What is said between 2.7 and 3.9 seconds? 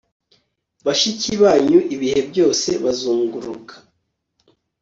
bazunguruka